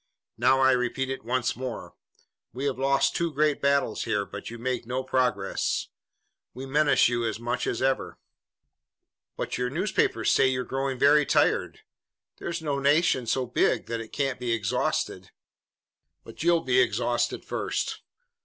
Now 0.39 0.61
I 0.61 0.71
repeat 0.71 1.11
it 1.11 1.23
once 1.23 1.55
more. 1.55 1.93
We 2.53 2.65
have 2.65 2.79
lost 2.79 3.15
two 3.15 3.31
great 3.31 3.61
battles 3.61 4.05
here, 4.05 4.25
but 4.25 4.49
you 4.49 4.57
make 4.57 4.87
no 4.87 5.03
progress. 5.03 5.89
We 6.55 6.65
menace 6.65 7.07
you 7.07 7.23
as 7.23 7.39
much 7.39 7.67
as 7.67 7.83
ever." 7.83 8.17
"But 9.37 9.59
your 9.59 9.69
newspapers 9.69 10.31
say 10.31 10.47
you're 10.47 10.63
growing 10.63 10.97
very 10.97 11.23
tired. 11.27 11.81
There's 12.37 12.63
no 12.63 12.79
nation 12.79 13.27
so 13.27 13.45
big 13.45 13.85
that 13.85 14.01
it 14.01 14.11
can't 14.11 14.39
be 14.39 14.53
exhausted." 14.53 15.29
"But 16.23 16.41
you'll 16.41 16.61
be 16.63 16.79
exhausted 16.81 17.45
first. 17.45 18.01